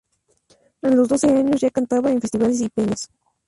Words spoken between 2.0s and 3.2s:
en festivales y peñas.